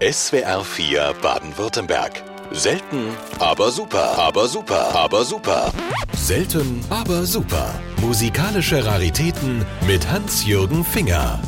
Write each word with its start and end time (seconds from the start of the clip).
SWR 0.00 0.62
4 0.62 1.12
Baden-Württemberg. 1.20 2.22
Selten, 2.52 3.16
aber 3.40 3.72
super, 3.72 4.16
aber 4.16 4.46
super, 4.46 4.94
aber 4.94 5.24
super. 5.24 5.72
Selten, 6.14 6.84
aber 6.88 7.24
super. 7.24 7.74
Musikalische 8.00 8.84
Raritäten 8.84 9.66
mit 9.88 10.08
Hans-Jürgen 10.08 10.84
Finger. 10.84 11.40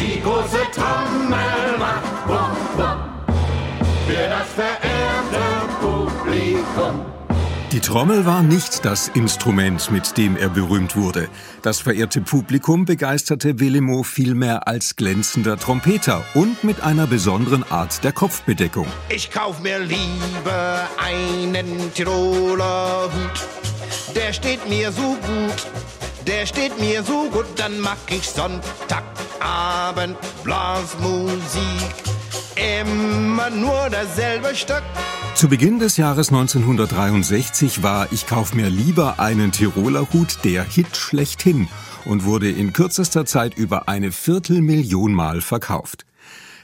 Die 0.00 0.20
große 0.20 0.66
Trommel 0.74 1.78
macht 1.78 2.26
Bum 2.26 2.56
Bum 2.76 3.36
für 4.08 4.28
das 4.28 4.48
verehrte 4.48 5.44
Publikum. 5.80 7.11
Die 7.72 7.80
Trommel 7.80 8.26
war 8.26 8.42
nicht 8.42 8.84
das 8.84 9.08
Instrument, 9.08 9.90
mit 9.90 10.18
dem 10.18 10.36
er 10.36 10.50
berühmt 10.50 10.94
wurde. 10.94 11.30
Das 11.62 11.80
verehrte 11.80 12.20
Publikum 12.20 12.84
begeisterte 12.84 13.60
Willemo 13.60 14.02
vielmehr 14.02 14.68
als 14.68 14.94
glänzender 14.94 15.56
Trompeter 15.56 16.22
und 16.34 16.64
mit 16.64 16.82
einer 16.82 17.06
besonderen 17.06 17.64
Art 17.70 18.04
der 18.04 18.12
Kopfbedeckung. 18.12 18.86
Ich 19.08 19.30
kauf 19.30 19.60
mir 19.60 19.78
lieber 19.78 20.86
einen 21.02 21.90
Tiroler 21.94 23.04
Hut. 23.04 24.14
Der 24.14 24.34
steht 24.34 24.68
mir 24.68 24.92
so 24.92 25.16
gut, 25.26 25.66
der 26.26 26.44
steht 26.44 26.78
mir 26.78 27.02
so 27.02 27.30
gut, 27.30 27.46
dann 27.56 27.80
mach 27.80 27.96
ich 28.10 28.28
Sonntagabend 28.28 30.18
Blasmusik. 30.44 31.62
Immer 32.54 33.48
nur 33.48 33.88
dasselbe 33.90 34.54
Stück. 34.54 34.82
Zu 35.42 35.48
Beginn 35.48 35.80
des 35.80 35.96
Jahres 35.96 36.28
1963 36.28 37.82
war 37.82 38.12
Ich 38.12 38.28
kauf 38.28 38.54
mir 38.54 38.70
lieber 38.70 39.18
einen 39.18 39.50
Tiroler 39.50 40.06
Hut 40.12 40.38
der 40.44 40.62
Hit 40.62 40.96
schlechthin 40.96 41.66
und 42.04 42.24
wurde 42.24 42.48
in 42.48 42.72
kürzester 42.72 43.26
Zeit 43.26 43.58
über 43.58 43.88
eine 43.88 44.12
Viertelmillion 44.12 45.12
Mal 45.12 45.40
verkauft. 45.40 46.06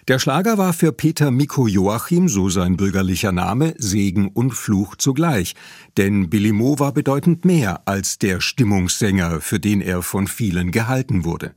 Der 0.06 0.20
Schlager 0.20 0.58
war 0.58 0.72
für 0.72 0.92
Peter 0.92 1.32
Mikko 1.32 1.66
Joachim, 1.66 2.28
so 2.28 2.50
sein 2.50 2.76
bürgerlicher 2.76 3.32
Name, 3.32 3.74
Segen 3.78 4.28
und 4.28 4.52
Fluch 4.52 4.94
zugleich. 4.94 5.56
Denn 5.96 6.30
Billy 6.30 6.52
Mo 6.52 6.78
war 6.78 6.92
bedeutend 6.92 7.44
mehr 7.44 7.82
als 7.84 8.18
der 8.18 8.40
Stimmungssänger, 8.40 9.40
für 9.40 9.58
den 9.58 9.80
er 9.80 10.02
von 10.02 10.28
vielen 10.28 10.70
gehalten 10.70 11.24
wurde. 11.24 11.52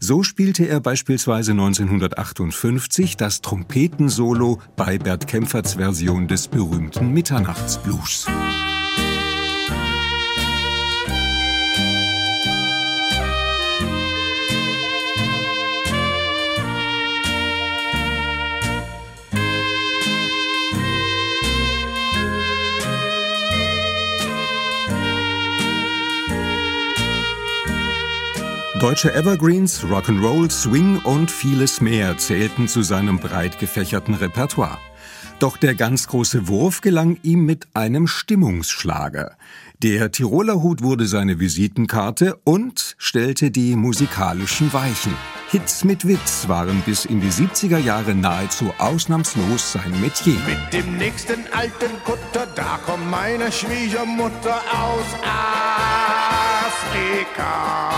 So 0.00 0.22
spielte 0.22 0.64
er 0.68 0.80
beispielsweise 0.80 1.52
1958 1.52 3.16
das 3.16 3.40
Trompetensolo 3.40 4.60
bei 4.76 4.98
Bert 4.98 5.26
Kempferts 5.26 5.74
Version 5.74 6.28
des 6.28 6.48
berühmten 6.48 7.12
Mitternachtsblues. 7.12 8.26
Deutsche 28.78 29.12
Evergreens, 29.12 29.82
Rock'n'Roll, 29.82 30.50
Swing 30.52 30.98
und 30.98 31.32
vieles 31.32 31.80
mehr 31.80 32.16
zählten 32.16 32.68
zu 32.68 32.82
seinem 32.82 33.18
breit 33.18 33.58
gefächerten 33.58 34.14
Repertoire. 34.14 34.78
Doch 35.40 35.56
der 35.56 35.74
ganz 35.74 36.06
große 36.06 36.46
Wurf 36.46 36.80
gelang 36.80 37.18
ihm 37.24 37.44
mit 37.44 37.66
einem 37.74 38.06
Stimmungsschlager. 38.06 39.36
Der 39.82 40.12
Tiroler 40.12 40.62
Hut 40.62 40.80
wurde 40.80 41.06
seine 41.06 41.40
Visitenkarte 41.40 42.38
und 42.44 42.94
stellte 42.98 43.50
die 43.50 43.74
musikalischen 43.74 44.72
Weichen. 44.72 45.14
Hits 45.50 45.82
mit 45.82 46.06
Witz 46.06 46.46
waren 46.46 46.80
bis 46.82 47.04
in 47.04 47.20
die 47.20 47.32
70er 47.32 47.78
Jahre 47.78 48.14
nahezu 48.14 48.72
ausnahmslos 48.78 49.72
sein 49.72 50.00
Metier. 50.00 50.36
Mit 50.46 50.72
dem 50.72 50.96
nächsten 50.98 51.44
alten 51.52 51.90
Kutter, 52.04 52.46
da 52.54 52.78
kommt 52.86 53.10
meine 53.10 53.50
Schwiegermutter 53.50 54.60
aus 54.72 55.06
Afrika 56.84 57.88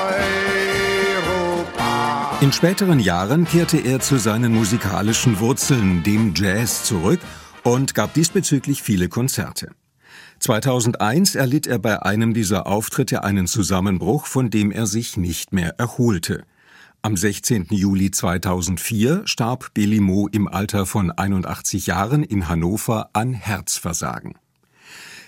In 2.41 2.53
späteren 2.53 3.01
Jahren 3.01 3.45
kehrte 3.45 3.79
er 3.79 3.99
zu 4.01 4.19
seinen 4.19 4.55
musikalischen 4.55 5.41
Wurzeln, 5.41 6.03
dem 6.05 6.33
Jazz, 6.35 6.85
zurück 6.85 7.21
und 7.65 7.95
gab 7.95 8.15
diesbezüglich 8.15 8.83
viele 8.83 9.09
Konzerte. 9.09 9.71
2001 10.39 11.35
erlitt 11.35 11.67
er 11.67 11.79
bei 11.79 12.03
einem 12.03 12.35
dieser 12.35 12.67
Auftritte 12.67 13.25
einen 13.25 13.47
Zusammenbruch, 13.47 14.27
von 14.27 14.51
dem 14.51 14.71
er 14.71 14.87
sich 14.87 15.17
nicht 15.17 15.53
mehr 15.53 15.79
erholte. 15.79 16.45
Am 17.03 17.17
16. 17.17 17.67
Juli 17.71 18.11
2004 18.11 19.23
starb 19.27 19.75
Billy 19.75 20.01
Mo 20.01 20.29
im 20.29 20.49
Alter 20.49 20.87
von 20.87 21.11
81 21.11 21.87
Jahren 21.87 22.23
in 22.23 22.49
Hannover 22.49 23.11
an 23.13 23.35
Herzversagen. 23.35 24.35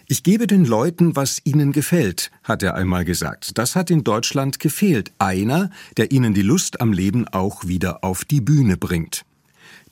Ich 0.08 0.22
gebe 0.22 0.46
den 0.46 0.64
Leuten, 0.64 1.16
was 1.16 1.40
ihnen 1.42 1.72
gefällt, 1.72 2.30
hat 2.44 2.62
er 2.62 2.76
einmal 2.76 3.04
gesagt. 3.04 3.58
Das 3.58 3.74
hat 3.74 3.90
in 3.90 4.04
Deutschland 4.04 4.60
gefehlt. 4.60 5.10
Einer, 5.18 5.70
der 5.96 6.12
ihnen 6.12 6.32
die 6.32 6.42
Lust 6.42 6.80
am 6.80 6.92
Leben 6.92 7.26
auch 7.26 7.66
wieder 7.66 8.04
auf 8.04 8.24
die 8.24 8.40
Bühne 8.40 8.76
bringt. 8.76 9.24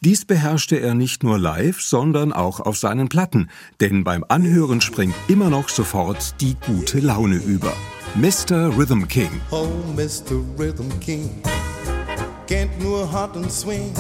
Dies 0.03 0.25
beherrschte 0.25 0.77
er 0.77 0.95
nicht 0.95 1.25
nur 1.25 1.37
live, 1.37 1.81
sondern 1.81 2.33
auch 2.33 2.61
auf 2.61 2.77
seinen 2.77 3.09
Platten, 3.09 3.51
denn 3.81 4.05
beim 4.05 4.25
Anhören 4.29 4.81
springt 4.81 5.17
immer 5.27 5.51
noch 5.51 5.69
sofort 5.69 6.41
die 6.41 6.55
gute 6.65 7.01
Laune 7.01 7.37
über. 7.37 7.73
Mr. 8.15 8.77
Rhythm 8.77 9.09
King. 9.09 9.41
Oh, 9.51 9.67
Mr. 9.97 10.37
Rhythm 10.57 10.89
King, 11.01 11.29
kennt 12.47 12.79
nur 12.81 13.11
hot 13.11 13.37
and 13.37 13.51
swing. 13.51 13.93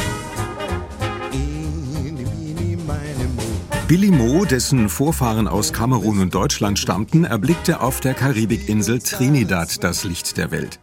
Billy 3.87 4.11
Mo, 4.11 4.47
dessen 4.47 4.89
Vorfahren 4.89 5.47
aus 5.47 5.75
Kamerun 5.75 6.19
und 6.19 6.35
Deutschland 6.35 6.79
stammten, 6.79 7.25
erblickte 7.25 7.81
auf 7.81 8.01
der 8.01 8.15
Karibikinsel 8.15 8.99
Trinidad 9.01 9.85
das 9.85 10.05
Licht 10.05 10.39
der 10.39 10.51
Welt. 10.51 10.81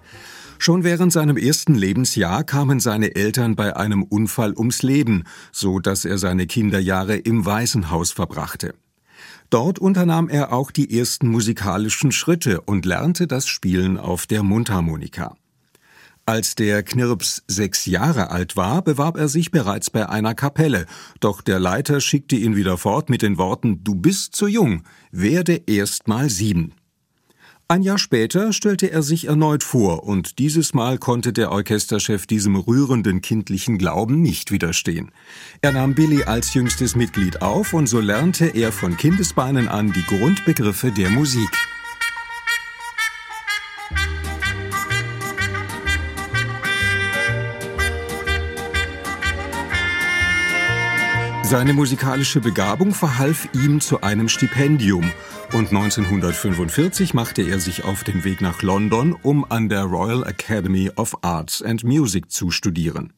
Schon 0.60 0.84
während 0.84 1.12
seinem 1.12 1.36
ersten 1.36 1.74
Lebensjahr 1.74 2.44
kamen 2.44 2.80
seine 2.80 3.16
Eltern 3.16 3.56
bei 3.56 3.76
einem 3.76 4.04
Unfall 4.04 4.54
ums 4.56 4.84
Leben, 4.84 5.24
so 5.52 5.80
dass 5.80 6.06
er 6.06 6.20
seine 6.20 6.46
Kinderjahre 6.46 7.16
im 7.16 7.44
Waisenhaus 7.44 8.12
verbrachte. 8.12 8.76
Dort 9.50 9.80
unternahm 9.80 10.30
er 10.30 10.54
auch 10.54 10.70
die 10.70 10.96
ersten 11.00 11.28
musikalischen 11.28 12.12
Schritte 12.12 12.62
und 12.62 12.86
lernte 12.86 13.26
das 13.26 13.48
Spielen 13.48 13.98
auf 13.98 14.28
der 14.28 14.44
Mundharmonika. 14.44 15.36
Als 16.26 16.56
der 16.56 16.84
Knirps 16.84 17.44
sechs 17.48 17.86
Jahre 17.88 18.30
alt 18.30 18.56
war, 18.56 18.84
bewarb 18.84 19.18
er 19.18 19.28
sich 19.28 19.50
bereits 19.50 19.90
bei 19.90 20.08
einer 20.08 20.36
Kapelle, 20.36 20.86
doch 21.20 21.42
der 21.42 21.60
Leiter 21.60 22.00
schickte 22.00 22.36
ihn 22.36 22.56
wieder 22.56 22.78
fort 22.78 23.10
mit 23.10 23.24
den 23.24 23.38
Worten 23.38 23.84
Du 23.84 23.96
bist 23.96 24.36
zu 24.36 24.48
jung, 24.48 24.84
werde 25.12 25.62
erst 25.66 26.08
mal 26.08 26.30
sieben. 26.30 26.74
Ein 27.72 27.84
Jahr 27.84 27.98
später 27.98 28.52
stellte 28.52 28.92
er 28.92 29.02
sich 29.02 29.30
erneut 29.30 29.64
vor, 29.64 30.04
und 30.04 30.40
dieses 30.40 30.74
Mal 30.74 30.98
konnte 30.98 31.32
der 31.32 31.54
Orchesterchef 31.54 32.28
diesem 32.28 32.58
rührenden 32.58 33.22
kindlichen 33.22 33.78
Glauben 33.78 34.22
nicht 34.22 34.52
widerstehen. 34.52 35.12
Er 35.62 35.72
nahm 35.72 35.96
Billy 35.96 36.24
als 36.24 36.54
jüngstes 36.54 36.98
Mitglied 36.98 37.42
auf, 37.42 37.74
und 37.74 37.88
so 37.88 38.02
lernte 38.02 38.48
er 38.48 38.74
von 38.74 38.98
Kindesbeinen 38.98 39.70
an 39.70 39.94
die 39.94 40.04
Grundbegriffe 40.04 40.92
der 40.92 41.10
Musik. 41.12 41.50
Seine 51.52 51.74
musikalische 51.74 52.40
Begabung 52.40 52.94
verhalf 52.94 53.50
ihm 53.54 53.82
zu 53.82 54.00
einem 54.00 54.30
Stipendium 54.30 55.12
und 55.52 55.68
1945 55.68 57.14
machte 57.14 57.42
er 57.42 57.60
sich 57.60 57.84
auf 57.84 58.06
den 58.06 58.24
Weg 58.24 58.40
nach 58.40 58.62
London, 58.62 59.18
um 59.22 59.44
an 59.52 59.68
der 59.68 59.84
Royal 59.84 60.24
Academy 60.24 60.90
of 60.96 61.14
Arts 61.24 61.62
and 61.62 61.84
Music 61.84 62.32
zu 62.32 62.52
studieren. 62.52 63.12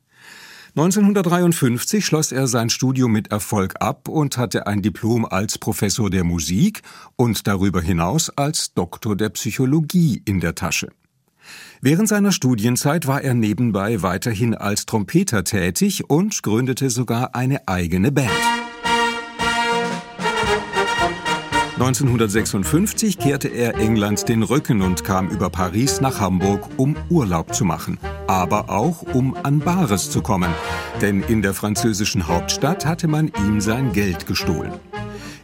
1953 0.69 2.04
schloss 2.04 2.31
er 2.31 2.48
sein 2.48 2.72
Studium 2.72 3.12
mit 3.12 3.31
Erfolg 3.31 3.75
ab 3.80 4.08
und 4.08 4.36
hatte 4.40 4.66
ein 4.66 4.81
Diplom 4.81 5.25
als 5.25 5.60
Professor 5.60 6.10
der 6.10 6.24
Musik 6.24 6.81
und 7.16 7.46
darüber 7.46 7.81
hinaus 7.81 8.31
als 8.31 8.74
Doktor 8.74 9.16
der 9.16 9.30
Psychologie 9.30 10.24
in 10.25 10.40
der 10.40 10.56
Tasche. 10.56 10.90
Während 11.81 12.07
seiner 12.07 12.31
Studienzeit 12.31 13.07
war 13.07 13.22
er 13.22 13.34
nebenbei 13.34 14.01
weiterhin 14.01 14.56
als 14.56 14.86
Trompeter 14.86 15.44
tätig 15.44 16.10
und 16.10 16.42
gründete 16.44 16.90
sogar 16.90 17.36
eine 17.36 17.68
eigene 17.68 18.12
Band. 18.12 18.31
1956 21.74 23.18
kehrte 23.18 23.50
er 23.50 23.75
England 23.75 24.30
den 24.30 24.44
Rücken 24.44 24.81
und 24.81 25.04
kam 25.04 25.28
über 25.28 25.50
Paris 25.50 26.00
nach 26.00 26.22
Hamburg, 26.22 26.69
um 26.78 26.95
Urlaub 27.10 27.54
zu 27.54 27.66
machen, 27.66 28.00
aber 28.28 28.69
auch 28.69 29.01
um 29.13 29.36
an 29.44 29.60
Bares 29.60 30.10
zu 30.10 30.22
kommen, 30.22 30.54
denn 31.01 31.24
in 31.24 31.42
der 31.42 31.54
französischen 31.54 32.28
Hauptstadt 32.28 32.86
hatte 32.86 33.10
man 33.10 33.31
ihm 33.46 33.60
sein 33.60 33.92
Geld 33.92 34.28
gestohlen. 34.28 34.72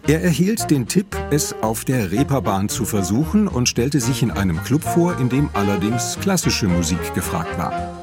Er 0.09 0.23
erhielt 0.23 0.71
den 0.71 0.87
Tipp, 0.87 1.15
es 1.29 1.53
auf 1.61 1.85
der 1.85 2.11
Reeperbahn 2.11 2.67
zu 2.67 2.83
versuchen 2.83 3.47
und 3.47 3.69
stellte 3.69 3.99
sich 3.99 4.23
in 4.23 4.31
einem 4.31 4.63
Club 4.63 4.83
vor, 4.83 5.15
in 5.19 5.29
dem 5.29 5.51
allerdings 5.53 6.17
klassische 6.19 6.67
Musik 6.67 7.13
gefragt 7.13 7.55
war. 7.59 7.95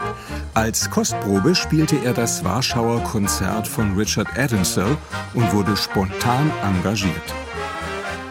Als 0.55 0.88
Kostprobe 0.88 1.56
spielte 1.56 1.97
er 2.05 2.12
das 2.12 2.44
Warschauer 2.44 3.03
Konzert 3.03 3.67
von 3.67 3.97
Richard 3.97 4.38
Adamsel 4.38 4.97
und 5.35 5.53
wurde 5.53 5.76
spontan 5.76 6.53
engagiert. 6.62 7.35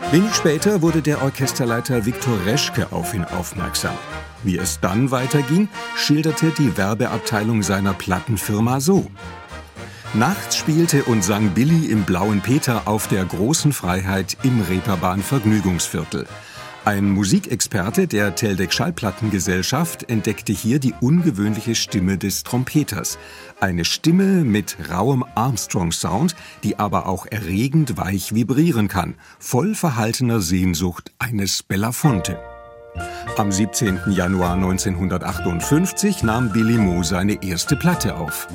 Wenig 0.10 0.34
später 0.34 0.82
wurde 0.82 1.02
der 1.02 1.22
Orchesterleiter 1.22 2.06
Viktor 2.06 2.38
Reschke 2.46 2.94
auf 2.94 3.14
ihn 3.14 3.26
aufmerksam. 3.26 3.98
Wie 4.42 4.58
es 4.58 4.80
dann 4.80 5.12
weiterging, 5.12 5.68
schilderte 5.98 6.52
die 6.58 6.78
Werbeabteilung 6.78 7.62
seiner 7.62 7.94
Plattenfirma 7.94 8.80
so. 8.80 9.08
Nachts 10.18 10.56
spielte 10.56 11.04
und 11.04 11.26
sang 11.26 11.50
Billy 11.50 11.88
im 11.88 12.04
Blauen 12.04 12.40
Peter 12.40 12.88
auf 12.88 13.10
der 13.10 13.26
großen 13.26 13.74
Freiheit 13.74 14.38
im 14.44 14.62
Reeperbahn 14.62 15.22
Vergnügungsviertel. 15.22 16.26
Ein 16.86 17.10
Musikexperte 17.10 18.08
der 18.08 18.34
Teldec 18.34 18.72
Schallplattengesellschaft 18.72 20.10
entdeckte 20.10 20.54
hier 20.54 20.80
die 20.80 20.94
ungewöhnliche 21.02 21.76
Stimme 21.76 22.18
des 22.18 22.44
Trompeters. 22.44 23.18
Eine 23.60 23.84
Stimme 23.84 24.46
mit 24.46 24.78
rauem 24.90 25.26
Armstrong-Sound, 25.36 26.34
die 26.64 26.80
aber 26.80 27.08
auch 27.08 27.26
erregend 27.26 27.98
weich 27.98 28.34
vibrieren 28.34 28.88
kann, 28.88 29.16
voll 29.38 29.76
verhaltener 29.76 30.40
Sehnsucht 30.40 31.12
eines 31.20 31.62
Belafonte. 31.62 32.40
Am 33.38 33.52
17. 33.52 34.00
Januar 34.08 34.54
1958 34.54 36.24
nahm 36.24 36.50
Billy 36.50 36.78
Mo 36.78 37.04
seine 37.04 37.44
erste 37.44 37.76
Platte 37.76 38.16
auf. 38.16 38.48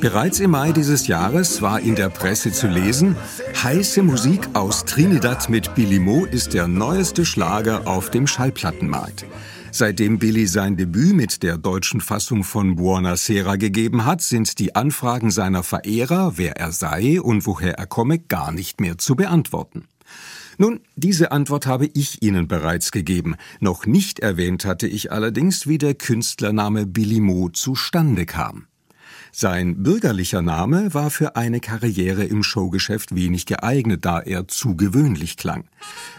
Bereits 0.00 0.40
im 0.40 0.50
Mai 0.50 0.72
dieses 0.72 1.06
Jahres 1.06 1.62
war 1.62 1.80
in 1.80 1.94
der 1.94 2.08
Presse 2.08 2.52
zu 2.52 2.68
lesen, 2.68 3.16
heiße 3.62 4.02
Musik 4.02 4.48
aus 4.54 4.84
Trinidad 4.84 5.48
mit 5.48 5.74
Billy 5.74 5.98
Mo 5.98 6.24
ist 6.24 6.54
der 6.54 6.68
neueste 6.68 7.24
Schlager 7.24 7.86
auf 7.86 8.10
dem 8.10 8.26
Schallplattenmarkt. 8.26 9.26
Seitdem 9.72 10.18
Billy 10.18 10.46
sein 10.46 10.76
Debüt 10.76 11.14
mit 11.14 11.42
der 11.42 11.58
deutschen 11.58 12.00
Fassung 12.00 12.44
von 12.44 12.76
Buona 12.76 13.16
Sera 13.16 13.56
gegeben 13.56 14.06
hat, 14.06 14.22
sind 14.22 14.58
die 14.58 14.74
Anfragen 14.74 15.30
seiner 15.30 15.62
Verehrer, 15.62 16.32
wer 16.36 16.56
er 16.56 16.72
sei 16.72 17.20
und 17.20 17.46
woher 17.46 17.78
er 17.78 17.86
komme, 17.86 18.18
gar 18.18 18.52
nicht 18.52 18.80
mehr 18.80 18.96
zu 18.96 19.16
beantworten. 19.16 19.86
Nun, 20.58 20.80
diese 20.94 21.32
Antwort 21.32 21.66
habe 21.66 21.88
ich 21.92 22.22
Ihnen 22.22 22.48
bereits 22.48 22.90
gegeben. 22.90 23.36
Noch 23.60 23.86
nicht 23.86 24.20
erwähnt 24.20 24.64
hatte 24.64 24.86
ich 24.86 25.12
allerdings, 25.12 25.66
wie 25.66 25.78
der 25.78 25.94
Künstlername 25.94 26.86
Billy 26.86 27.20
Mo 27.20 27.48
zustande 27.50 28.26
kam. 28.26 28.66
Sein 29.32 29.82
bürgerlicher 29.82 30.40
Name 30.40 30.94
war 30.94 31.10
für 31.10 31.36
eine 31.36 31.60
Karriere 31.60 32.24
im 32.24 32.42
Showgeschäft 32.42 33.14
wenig 33.14 33.44
geeignet, 33.44 34.06
da 34.06 34.20
er 34.20 34.48
zu 34.48 34.76
gewöhnlich 34.76 35.36
klang. 35.36 35.64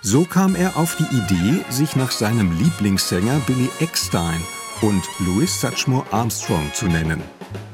So 0.04 0.24
kam 0.24 0.54
er 0.54 0.78
auf 0.78 0.96
die 0.98 1.18
Idee, 1.18 1.66
sich 1.72 1.96
nach 1.96 2.12
seinem 2.12 2.56
Lieblingssänger 2.60 3.42
Billy 3.48 3.70
Eckstein 3.80 4.40
und 4.82 5.02
Louis 5.18 5.60
Satchmo 5.60 6.06
Armstrong 6.12 6.72
zu 6.76 6.86
nennen. 6.86 7.22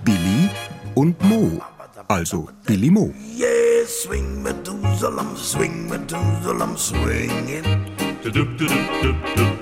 Billy 0.06 0.50
und 0.96 1.22
Mo, 1.24 1.62
also 2.08 2.48
Billy 2.66 2.90
Mo. 2.90 3.14
Yeah, 3.38 3.73
swing 3.88 4.44
Methuselah, 4.44 5.36
swing 5.36 5.90
Methuselah, 5.90 6.78
swing 6.78 7.50
it. 7.50 7.66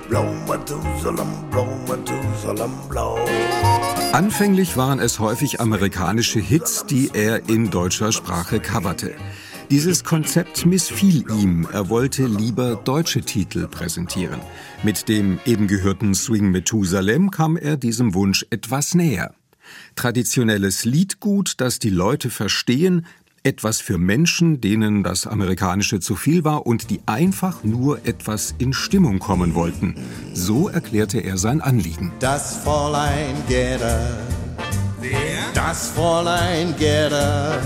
Blow 0.08 0.34
Methuselah, 0.46 1.26
blow 1.50 1.68
Methuselah, 1.88 2.68
blow. 2.88 3.18
Anfänglich 4.12 4.76
waren 4.76 5.00
es 5.00 5.18
häufig 5.18 5.60
amerikanische 5.60 6.38
Hits, 6.38 6.84
die 6.86 7.10
er 7.14 7.48
in 7.48 7.70
deutscher 7.70 8.12
Sprache 8.12 8.60
coverte. 8.60 9.14
Dieses 9.70 10.04
Konzept 10.04 10.66
missfiel 10.66 11.24
ihm, 11.30 11.66
er 11.72 11.88
wollte 11.88 12.26
lieber 12.26 12.76
deutsche 12.76 13.22
Titel 13.22 13.66
präsentieren. 13.66 14.40
Mit 14.82 15.08
dem 15.08 15.40
eben 15.46 15.66
gehörten 15.66 16.14
Swing 16.14 16.50
Methusalem 16.50 17.30
kam 17.30 17.56
er 17.56 17.78
diesem 17.78 18.12
Wunsch 18.12 18.44
etwas 18.50 18.94
näher. 18.94 19.34
Traditionelles 19.96 20.84
Liedgut, 20.84 21.54
das 21.58 21.78
die 21.78 21.90
Leute 21.90 22.28
verstehen, 22.28 23.06
etwas 23.44 23.80
für 23.80 23.98
Menschen, 23.98 24.60
denen 24.60 25.02
das 25.02 25.26
Amerikanische 25.26 26.00
zu 26.00 26.14
viel 26.14 26.44
war 26.44 26.66
und 26.66 26.90
die 26.90 27.00
einfach 27.06 27.64
nur 27.64 28.06
etwas 28.06 28.54
in 28.58 28.72
Stimmung 28.72 29.18
kommen 29.18 29.54
wollten. 29.54 29.96
So 30.32 30.68
erklärte 30.68 31.20
er 31.20 31.38
sein 31.38 31.60
Anliegen. 31.60 32.12
Das 32.20 32.56
Fräulein 32.58 33.34
Gerda. 33.48 34.16
Das 35.54 35.88
Fräulein 35.90 36.74
Gerda. 36.78 37.58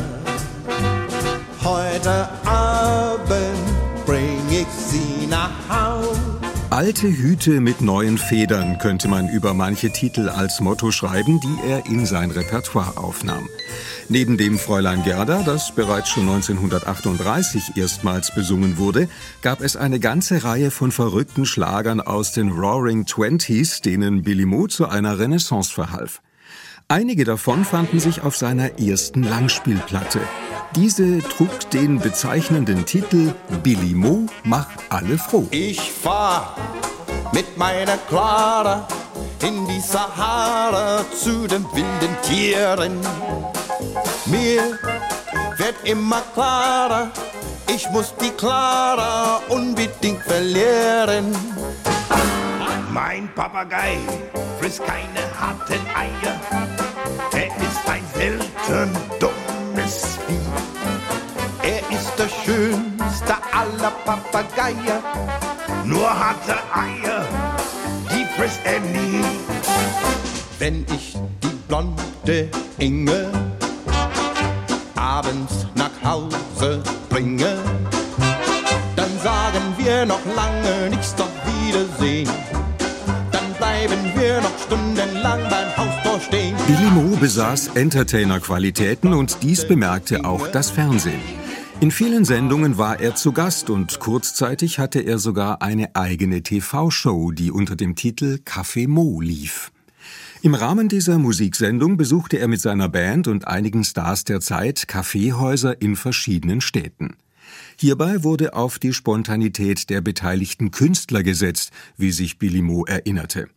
Heute 1.62 2.28
Abend 2.44 4.06
bring 4.06 4.40
ich 4.50 4.69
sie 4.69 5.26
nach 5.26 5.50
Haus. 5.69 5.95
Alte 6.76 7.08
Hüte 7.08 7.62
mit 7.62 7.81
neuen 7.81 8.19
Federn 8.19 8.76
könnte 8.76 9.08
man 9.08 9.31
über 9.31 9.55
manche 9.55 9.90
Titel 9.93 10.28
als 10.28 10.61
Motto 10.61 10.90
schreiben, 10.90 11.40
die 11.40 11.70
er 11.70 11.87
in 11.87 12.05
sein 12.05 12.31
Repertoire 12.31 12.99
aufnahm. 12.99 13.49
Neben 14.11 14.37
dem 14.37 14.58
Fräulein 14.58 15.02
Gerda, 15.02 15.43
das 15.43 15.75
bereits 15.75 16.11
schon 16.11 16.28
1938 16.28 17.78
erstmals 17.78 18.34
besungen 18.34 18.76
wurde, 18.76 19.08
gab 19.40 19.62
es 19.62 19.75
eine 19.75 20.00
ganze 20.00 20.44
Reihe 20.44 20.70
von 20.70 20.93
verrückten 20.93 21.46
Schlagern 21.46 22.02
aus 22.02 22.32
den 22.32 22.50
Roaring 22.50 23.06
Twenties, 23.06 23.81
denen 23.81 24.23
Billy 24.23 24.44
Mo 24.44 24.67
zu 24.67 24.87
einer 24.87 25.19
Renaissance 25.19 25.73
verhalf. 25.73 26.20
Einige 26.88 27.25
davon 27.25 27.65
fanden 27.65 27.99
sich 27.99 28.23
auf 28.23 28.37
seiner 28.37 28.79
ersten 28.79 29.25
Langspielplatte. 29.25 30.21
Diese 30.77 31.19
trug 31.19 31.69
den 31.71 31.99
bezeichnenden 31.99 32.87
Titel 32.87 33.35
Billy 33.65 33.93
Mo 33.93 34.27
macht 34.44 34.79
alle 34.88 35.19
froh. 35.19 35.49
Ich 35.50 35.91
fahr 35.91 36.55
mit 37.33 37.59
meiner 37.59 37.97
Clara 38.09 38.87
in 39.43 39.67
die 39.67 39.81
Sahara 39.81 41.05
zu 41.11 41.49
den 41.49 41.65
wilden 41.75 42.17
Tieren. 42.23 42.93
Mir 44.27 44.79
wird 45.56 45.75
immer 45.83 46.23
klarer, 46.35 47.11
ich 47.67 47.91
muss 47.91 48.15
die 48.21 48.31
Clara 48.31 49.41
unbedingt 49.49 50.23
verlieren. 50.23 51.35
Mein 52.93 53.29
Papagei 53.35 53.99
frisst 54.66 54.84
keine 54.84 55.22
harten 55.40 55.80
Eier. 55.94 56.40
Er 57.32 57.46
ist 57.46 57.88
ein 57.88 58.02
selten 58.14 58.96
dummes 59.20 60.18
Vieh. 60.26 60.40
Er 61.62 61.96
ist 61.96 62.12
der 62.18 62.28
schönste 62.28 63.35
aller 63.52 63.92
Papageier. 64.04 65.02
Nur 65.85 66.08
harte 66.11 66.56
Eier, 66.75 67.25
die 68.11 68.26
frisst 68.37 68.61
er 68.64 68.80
nie. 68.80 69.25
Wenn 70.58 70.85
ich 70.92 71.16
die 71.44 71.56
blonde 71.68 72.49
Inge 72.78 73.30
abends 74.96 75.66
nach 75.76 75.94
Hause 76.02 76.82
bringe, 77.08 77.56
dann 78.96 79.20
sagen 79.23 79.75
wir 79.76 80.06
noch 80.06 80.25
lange 80.35 80.90
nichts 80.90 81.14
auf 81.20 81.30
Wiedersehen. 81.46 82.65
Bleiben 83.76 84.11
wir 84.16 84.40
noch 84.40 84.59
stundenlang 84.59 85.40
beim 85.50 85.76
Haustor 85.76 86.18
stehen. 86.18 86.56
Billy 86.66 86.90
Mo 86.92 87.14
besaß 87.16 87.68
Entertainer-Qualitäten 87.75 89.12
und 89.12 89.42
dies 89.42 89.68
bemerkte 89.68 90.25
auch 90.25 90.49
das 90.49 90.71
Fernsehen. 90.71 91.21
In 91.80 91.90
vielen 91.90 92.25
Sendungen 92.25 92.78
war 92.78 93.00
er 93.00 93.16
zu 93.16 93.33
Gast 93.33 93.68
und 93.68 94.00
kurzzeitig 94.00 94.78
hatte 94.78 95.00
er 95.00 95.18
sogar 95.18 95.61
eine 95.61 95.95
eigene 95.95 96.42
TV-Show, 96.42 97.33
die 97.33 97.50
unter 97.50 97.76
dem 97.76 97.97
Titel 97.97 98.40
Café 98.47 98.88
Mo 98.88 99.21
lief. 99.21 99.73
Im 100.40 100.54
Rahmen 100.54 100.88
dieser 100.88 101.18
Musiksendung 101.18 101.99
besuchte 101.99 102.38
er 102.38 102.49
mit 102.49 102.62
seiner 102.62 102.88
Band 102.88 103.28
und 103.28 103.47
einigen 103.47 103.85
Stars 103.85 104.25
der 104.25 104.40
Zeit 104.40 104.88
Kaffeehäuser 104.88 105.83
in 105.83 105.97
verschiedenen 105.97 106.62
Städten. 106.62 107.16
Hierbei 107.78 108.25
wurde 108.25 108.54
auf 108.54 108.78
die 108.78 108.95
Spontanität 108.95 109.90
der 109.90 110.00
beteiligten 110.00 110.71
Künstler 110.71 111.23
gesetzt, 111.23 111.73
wie 111.99 112.11
sich 112.11 112.38
Billy 112.38 112.62
Mo 112.62 112.87
erinnerte. 112.87 113.49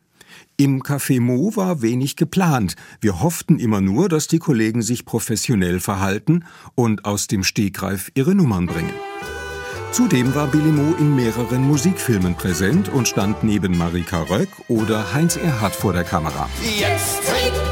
Im 0.57 0.83
Café 0.83 1.19
Mo 1.19 1.55
war 1.55 1.81
wenig 1.81 2.15
geplant. 2.15 2.75
Wir 3.01 3.21
hofften 3.21 3.59
immer 3.59 3.81
nur, 3.81 4.09
dass 4.09 4.27
die 4.27 4.39
Kollegen 4.39 4.81
sich 4.81 5.05
professionell 5.05 5.79
verhalten 5.79 6.45
und 6.75 7.05
aus 7.05 7.27
dem 7.27 7.43
Stegreif 7.43 8.12
ihre 8.15 8.36
Nummern 8.36 8.65
bringen. 8.65 8.93
Zudem 9.91 10.36
war 10.36 10.48
Billy 10.48 10.71
Mo 10.71 10.95
in 11.00 11.15
mehreren 11.15 11.67
Musikfilmen 11.67 12.36
präsent 12.36 12.89
und 12.89 13.07
stand 13.07 13.43
neben 13.43 13.77
Marika 13.77 14.21
Röck 14.24 14.50
oder 14.67 15.13
Heinz 15.13 15.36
Erhardt 15.36 15.75
vor 15.75 15.93
der 15.93 16.03
Kamera. 16.03 16.48
Jetzt 16.77 17.21
trinkt 17.25 17.68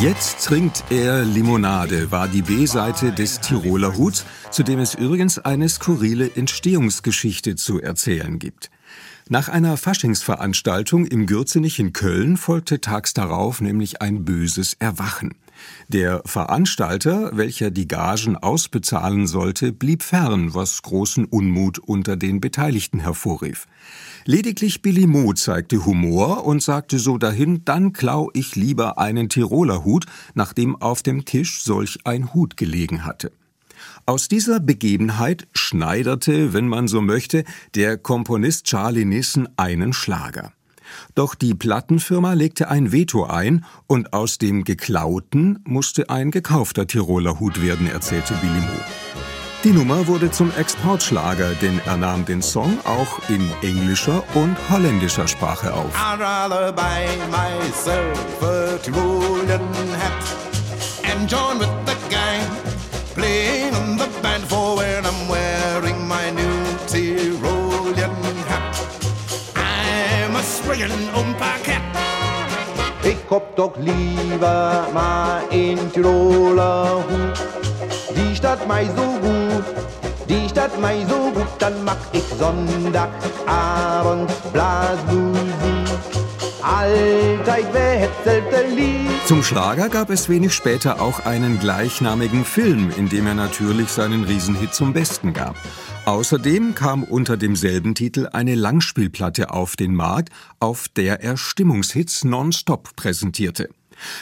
Jetzt 0.00 0.46
trinkt 0.46 0.84
er 0.88 1.24
Limonade, 1.24 2.10
war 2.10 2.26
die 2.26 2.40
B-Seite 2.40 3.12
des 3.12 3.38
Tiroler 3.38 3.98
Huts, 3.98 4.24
zu 4.50 4.62
dem 4.62 4.78
es 4.78 4.94
übrigens 4.94 5.38
eine 5.38 5.68
skurrile 5.68 6.30
Entstehungsgeschichte 6.36 7.54
zu 7.56 7.82
erzählen 7.82 8.38
gibt. 8.38 8.70
Nach 9.28 9.50
einer 9.50 9.76
Faschingsveranstaltung 9.76 11.04
im 11.04 11.26
Gürzenich 11.26 11.78
in 11.78 11.92
Köln 11.92 12.38
folgte 12.38 12.80
tags 12.80 13.12
darauf 13.12 13.60
nämlich 13.60 14.00
ein 14.00 14.24
böses 14.24 14.72
Erwachen. 14.78 15.34
Der 15.88 16.22
Veranstalter, 16.24 17.36
welcher 17.36 17.70
die 17.70 17.88
Gagen 17.88 18.36
ausbezahlen 18.36 19.26
sollte, 19.26 19.72
blieb 19.72 20.02
fern, 20.02 20.54
was 20.54 20.82
großen 20.82 21.24
Unmut 21.24 21.78
unter 21.78 22.16
den 22.16 22.40
Beteiligten 22.40 23.00
hervorrief. 23.00 23.66
Lediglich 24.24 24.82
Billy 24.82 25.06
Mo 25.06 25.32
zeigte 25.32 25.86
Humor 25.86 26.44
und 26.44 26.62
sagte 26.62 26.98
so 26.98 27.18
dahin, 27.18 27.64
dann 27.64 27.92
klau 27.92 28.30
ich 28.34 28.54
lieber 28.54 28.98
einen 28.98 29.28
Tiroler 29.28 29.84
Hut, 29.84 30.06
nachdem 30.34 30.76
auf 30.76 31.02
dem 31.02 31.24
Tisch 31.24 31.62
solch 31.62 31.98
ein 32.04 32.34
Hut 32.34 32.56
gelegen 32.56 33.04
hatte. 33.04 33.32
Aus 34.06 34.28
dieser 34.28 34.60
Begebenheit 34.60 35.48
schneiderte, 35.52 36.52
wenn 36.52 36.68
man 36.68 36.88
so 36.88 37.00
möchte, 37.00 37.44
der 37.74 37.96
Komponist 37.96 38.66
Charlie 38.66 39.04
Nissen 39.04 39.48
einen 39.56 39.92
Schlager. 39.92 40.52
Doch 41.14 41.34
die 41.34 41.54
Plattenfirma 41.54 42.32
legte 42.34 42.68
ein 42.68 42.92
Veto 42.92 43.24
ein 43.24 43.64
und 43.86 44.12
aus 44.12 44.38
dem 44.38 44.64
geklauten 44.64 45.60
musste 45.64 46.10
ein 46.10 46.30
gekaufter 46.30 46.86
Tiroler 46.86 47.40
Hut 47.40 47.62
werden, 47.62 47.86
erzählte 47.86 48.34
Billy 48.34 48.60
Mo. 48.60 48.80
Die 49.62 49.72
Nummer 49.72 50.06
wurde 50.06 50.30
zum 50.30 50.50
Exportschlager, 50.56 51.50
denn 51.60 51.80
er 51.84 51.98
nahm 51.98 52.24
den 52.24 52.40
Song 52.40 52.78
auch 52.86 53.28
in 53.28 53.50
englischer 53.60 54.22
und 54.32 54.56
holländischer 54.70 55.28
Sprache 55.28 55.74
auf. 55.74 55.94
I'd 55.94 56.18
rather 56.18 56.72
buy 56.72 57.06
myself 57.30 58.42
a 58.42 58.78
Tyrolean 58.78 59.60
hat 59.98 60.50
and 61.12 61.30
join 61.30 61.58
with 61.58 61.79
Hab 73.30 73.54
doch 73.54 73.76
lieber 73.76 74.88
mal 74.92 75.42
in 75.50 75.78
Tiroler 75.92 77.04
Hut 77.08 77.38
die 78.16 78.34
Stadt 78.34 78.66
mei 78.66 78.86
so 78.96 79.02
gut, 79.02 79.64
die 80.28 80.48
Stadt 80.48 80.80
mei 80.80 81.06
so 81.08 81.30
gut, 81.30 81.46
dann 81.60 81.84
mach 81.84 81.96
ich 82.12 82.24
Sonntagabend 82.38 84.30
Blasmusik. 84.52 85.50
Zum 89.26 89.42
Schlager 89.44 89.88
gab 89.88 90.10
es 90.10 90.28
wenig 90.28 90.52
später 90.52 91.00
auch 91.00 91.24
einen 91.24 91.60
gleichnamigen 91.60 92.44
Film, 92.44 92.90
in 92.96 93.08
dem 93.08 93.26
er 93.28 93.34
natürlich 93.34 93.90
seinen 93.90 94.24
Riesenhit 94.24 94.74
zum 94.74 94.92
Besten 94.92 95.32
gab. 95.32 95.54
Außerdem 96.06 96.74
kam 96.74 97.04
unter 97.04 97.36
demselben 97.36 97.94
Titel 97.94 98.28
eine 98.32 98.54
Langspielplatte 98.54 99.50
auf 99.50 99.76
den 99.76 99.94
Markt, 99.94 100.30
auf 100.58 100.88
der 100.88 101.22
er 101.22 101.36
Stimmungshits 101.36 102.24
nonstop 102.24 102.96
präsentierte. 102.96 103.68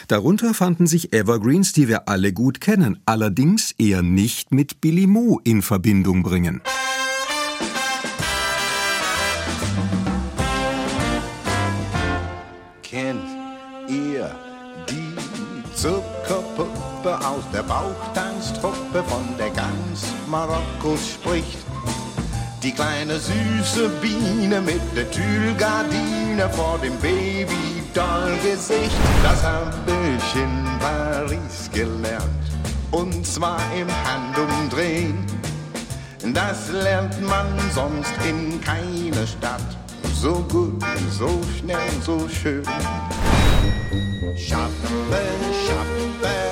Darunter 0.07 0.53
fanden 0.53 0.87
sich 0.87 1.13
Evergreens, 1.13 1.71
die 1.71 1.87
wir 1.87 2.09
alle 2.09 2.33
gut 2.33 2.59
kennen, 2.59 2.99
allerdings 3.05 3.71
eher 3.77 4.01
nicht 4.01 4.51
mit 4.51 4.81
Billy 4.81 5.07
Mo 5.07 5.39
in 5.43 5.61
Verbindung 5.61 6.21
bringen. 6.21 6.61
Kennt 12.83 13.23
ihr 13.87 14.35
die 14.89 15.75
Zuckerpuppe 15.75 17.25
aus 17.25 17.43
der 17.53 17.63
Bauchtanztruppe, 18.61 19.03
von 19.07 19.37
der 19.37 19.49
ganz 19.49 20.13
Marokko 20.27 20.97
spricht? 20.97 21.57
Die 22.61 22.71
kleine 22.71 23.17
süße 23.17 23.89
Biene 24.01 24.61
mit 24.61 24.81
der 24.95 25.09
Tüllgardine 25.09 26.49
vor 26.51 26.77
dem 26.83 26.95
Baby-Doll-Gesicht, 26.97 28.91
das 29.23 29.43
hab 29.43 29.73
ich 29.87 30.35
in 30.35 30.65
Paris 30.79 31.69
gelernt. 31.73 32.23
Und 32.91 33.25
zwar 33.25 33.61
im 33.79 33.87
Handumdrehen. 34.05 35.25
Das 36.33 36.69
lernt 36.71 37.21
man 37.21 37.47
sonst 37.73 38.13
in 38.27 38.59
keiner 38.61 39.25
Stadt. 39.25 39.77
So 40.15 40.45
gut, 40.49 40.83
so 41.17 41.29
schnell, 41.57 41.77
so 42.05 42.27
schön. 42.27 42.63
Schappe, 44.35 44.69
schappe, 45.65 46.48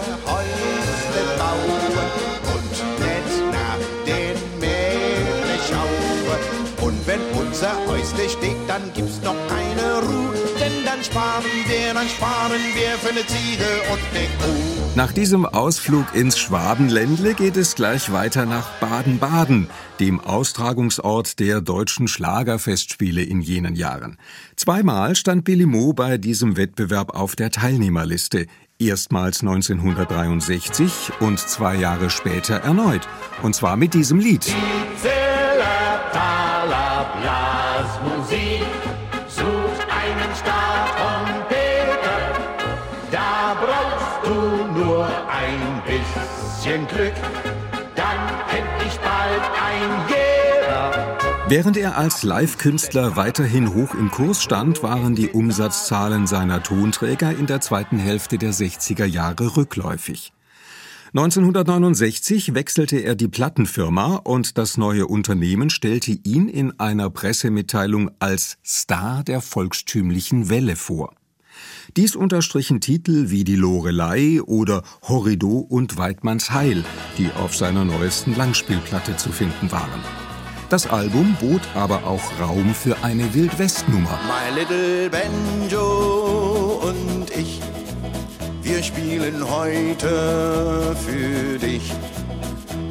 Häusle 8.07 8.29
steht, 8.29 8.55
dann 8.67 8.81
gibt's 8.93 9.21
noch 9.21 9.35
keine 9.47 10.01
Ruhe. 10.01 10.33
Denn 10.59 10.85
dann 10.85 11.03
sparen 11.03 11.43
wir, 11.67 11.93
dann 11.93 12.07
sparen 12.07 12.61
wir 12.73 12.97
für 12.99 13.09
eine 13.09 13.25
Ziege 13.27 13.65
und 13.91 13.99
eine 14.13 14.27
Kuh. 14.39 14.95
Nach 14.95 15.11
diesem 15.11 15.45
Ausflug 15.45 16.15
ins 16.15 16.39
Schwabenländle 16.39 17.33
geht 17.33 17.57
es 17.57 17.75
gleich 17.75 18.11
weiter 18.11 18.45
nach 18.45 18.67
Baden-Baden, 18.79 19.67
dem 19.99 20.19
Austragungsort 20.19 21.39
der 21.39 21.61
deutschen 21.61 22.07
Schlagerfestspiele 22.07 23.21
in 23.23 23.41
jenen 23.41 23.75
Jahren. 23.75 24.17
Zweimal 24.55 25.15
stand 25.15 25.43
Billy 25.43 25.65
Mo 25.65 25.93
bei 25.93 26.17
diesem 26.17 26.55
Wettbewerb 26.55 27.15
auf 27.15 27.35
der 27.35 27.51
Teilnehmerliste. 27.51 28.47
Erstmals 28.79 29.41
1963 29.41 31.11
und 31.19 31.39
zwei 31.39 31.75
Jahre 31.75 32.09
später 32.09 32.55
erneut. 32.55 33.07
Und 33.41 33.55
zwar 33.55 33.75
mit 33.75 33.93
diesem 33.93 34.19
Lied. 34.19 34.47
Die 34.47 35.16
Während 51.49 51.77
er 51.77 51.97
als 51.97 52.23
Live-Künstler 52.23 53.15
weiterhin 53.15 53.73
hoch 53.73 53.93
im 53.93 54.11
Kurs 54.11 54.43
stand, 54.43 54.83
waren 54.83 55.15
die 55.15 55.29
Umsatzzahlen 55.29 56.27
seiner 56.27 56.61
Tonträger 56.61 57.31
in 57.31 57.45
der 57.45 57.61
zweiten 57.61 57.97
Hälfte 57.97 58.37
der 58.37 58.51
60er 58.51 59.05
Jahre 59.05 59.55
rückläufig. 59.55 60.33
1969 61.13 62.53
wechselte 62.53 62.97
er 62.97 63.15
die 63.15 63.29
Plattenfirma 63.29 64.17
und 64.17 64.57
das 64.57 64.75
neue 64.77 65.07
Unternehmen 65.07 65.69
stellte 65.69 66.11
ihn 66.11 66.49
in 66.49 66.77
einer 66.81 67.09
Pressemitteilung 67.09 68.11
als 68.19 68.57
Star 68.65 69.23
der 69.23 69.39
volkstümlichen 69.39 70.49
Welle 70.49 70.75
vor. 70.75 71.15
Dies 71.95 72.17
unterstrichen 72.17 72.81
Titel 72.81 73.29
wie 73.29 73.45
Die 73.45 73.55
Lorelei 73.55 74.41
oder 74.41 74.83
Horrido 75.03 75.59
und 75.59 75.97
Weidmanns 75.97 76.51
Heil, 76.51 76.83
die 77.17 77.31
auf 77.31 77.55
seiner 77.55 77.85
neuesten 77.85 78.35
Langspielplatte 78.35 79.15
zu 79.15 79.31
finden 79.31 79.71
waren. 79.71 80.26
Das 80.69 80.85
Album 80.87 81.37
bot 81.39 81.61
aber 81.75 82.03
auch 82.05 82.21
Raum 82.41 82.75
für 82.75 82.97
eine 83.01 83.33
Wildwest-Nummer. 83.33 84.19
My 84.27 84.51
little 84.59 85.09
Banjo 85.09 86.81
und 86.83 87.31
ich, 87.31 87.61
wir 88.63 88.83
spielen 88.83 89.49
heute 89.49 90.93
für 91.05 91.57
dich 91.57 91.93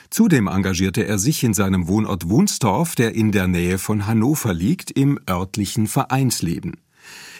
Zudem 0.08 0.48
engagierte 0.48 1.06
er 1.06 1.18
sich 1.18 1.44
in 1.44 1.54
seinem 1.54 1.86
Wohnort 1.86 2.28
Wunstorf, 2.28 2.96
der 2.96 3.14
in 3.14 3.30
der 3.30 3.46
Nähe 3.46 3.78
von 3.78 4.06
Hannover 4.06 4.52
liegt, 4.52 4.90
im 4.90 5.20
örtlichen 5.28 5.86
Vereinsleben. 5.86 6.80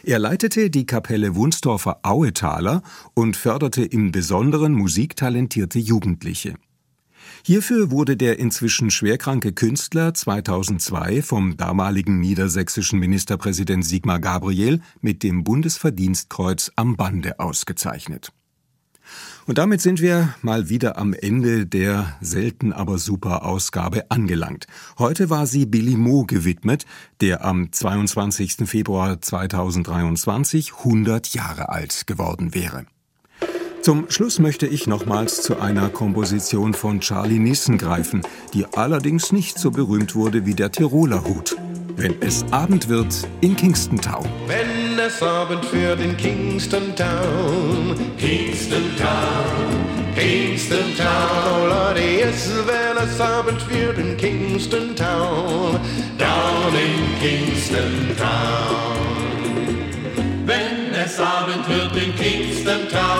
Er 0.05 0.19
leitete 0.19 0.71
die 0.71 0.87
Kapelle 0.87 1.35
Wunstorfer 1.35 2.01
Auetaler 2.03 2.83
und 3.15 3.37
förderte 3.37 3.83
im 3.83 4.13
Besonderen 4.13 4.73
musiktalentierte 4.73 5.79
Jugendliche. 5.79 6.55
Hierfür 7.43 7.91
wurde 7.91 8.17
der 8.17 8.39
inzwischen 8.39 8.91
schwerkranke 8.91 9.53
Künstler 9.53 10.13
2002 10.13 11.23
vom 11.23 11.57
damaligen 11.57 12.21
niedersächsischen 12.21 12.99
Ministerpräsident 12.99 13.85
Sigmar 13.85 14.21
Gabriel 14.21 14.81
mit 15.01 15.23
dem 15.23 15.43
Bundesverdienstkreuz 15.43 16.71
am 16.77 16.97
Bande 16.97 17.41
ausgezeichnet. 17.41 18.33
Und 19.47 19.59
damit 19.59 19.81
sind 19.81 20.01
wir 20.01 20.35
mal 20.43 20.69
wieder 20.69 20.99
am 20.99 21.15
Ende 21.15 21.67
der 21.67 22.17
selten 22.21 22.73
aber 22.73 22.99
super 22.99 23.45
Ausgabe 23.45 24.11
angelangt. 24.11 24.67
Heute 24.99 25.31
war 25.31 25.47
sie 25.47 25.67
Billy 25.67 25.97
Mo 25.97 26.25
gewidmet, 26.25 26.85
der 27.21 27.45
am 27.45 27.73
22. 27.73 28.69
Februar 28.69 29.21
2023 29.21 30.75
100 30.85 31.35
Jahre 31.35 31.71
alt 31.71 32.07
geworden 32.07 32.55
wäre. 32.55 32.87
Zum 33.83 34.11
Schluss 34.11 34.39
möchte 34.39 34.67
ich 34.67 34.87
nochmals 34.87 35.41
zu 35.41 35.59
einer 35.59 35.89
Komposition 35.89 36.75
von 36.75 37.01
Charlie 37.01 37.39
Nissen 37.39 37.79
greifen, 37.79 38.21
die 38.53 38.67
allerdings 38.77 39.33
nicht 39.33 39.59
so 39.59 39.71
berühmt 39.71 40.15
wurde 40.15 40.45
wie 40.45 40.53
der 40.53 40.71
Tiroler 40.71 41.25
Hut. 41.25 41.57
Wenn 41.97 42.21
es 42.21 42.45
Abend 42.51 42.91
wird 42.91 43.27
in 43.41 43.57
Kingston 43.57 43.99
Town. 43.99 44.27
Wenn 44.47 44.99
es 44.99 45.23
Abend 45.23 45.73
wird 45.73 45.99
in 45.99 46.15
Kingston 46.19 46.95
Town, 46.95 47.97
Kingston 48.19 48.85
Town, 48.99 50.15
Kingston 50.15 50.95
Town, 50.99 51.63
oh 51.63 51.67
Lordy, 51.67 52.21
es, 52.21 52.51
wenn 52.67 53.03
es 53.03 53.19
Abend 53.19 53.71
wird 53.71 53.97
in 53.97 54.15
Kingston 54.19 54.95
Town, 54.95 55.81
down 56.19 56.75
in 56.75 57.19
Kingston 57.19 58.15
Town. 58.19 59.01
Wenn 60.45 60.93
es 60.95 61.19
Abend 61.19 61.69
wird 61.69 61.97
in 61.97 62.15
Kingston 62.17 62.89
Town, 62.91 63.20